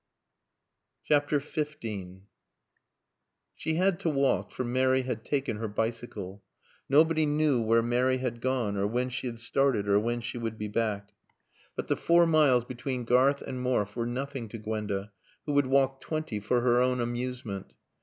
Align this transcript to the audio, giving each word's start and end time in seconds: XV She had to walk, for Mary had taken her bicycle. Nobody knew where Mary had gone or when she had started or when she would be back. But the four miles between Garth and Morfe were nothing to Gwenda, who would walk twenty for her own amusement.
XV 1.13 1.75
She 3.53 3.73
had 3.75 3.99
to 3.99 4.09
walk, 4.09 4.51
for 4.51 4.63
Mary 4.63 5.03
had 5.03 5.23
taken 5.23 5.57
her 5.57 5.67
bicycle. 5.67 6.43
Nobody 6.89 7.27
knew 7.27 7.61
where 7.61 7.83
Mary 7.83 8.17
had 8.17 8.41
gone 8.41 8.75
or 8.77 8.87
when 8.87 9.09
she 9.09 9.27
had 9.27 9.37
started 9.37 9.87
or 9.87 9.99
when 9.99 10.19
she 10.21 10.39
would 10.39 10.57
be 10.57 10.69
back. 10.69 11.13
But 11.75 11.87
the 11.87 11.95
four 11.97 12.25
miles 12.25 12.65
between 12.65 13.03
Garth 13.05 13.43
and 13.43 13.61
Morfe 13.61 13.95
were 13.95 14.07
nothing 14.07 14.49
to 14.49 14.57
Gwenda, 14.57 15.11
who 15.45 15.53
would 15.53 15.67
walk 15.67 16.01
twenty 16.01 16.39
for 16.39 16.61
her 16.61 16.81
own 16.81 16.99
amusement. 16.99 17.75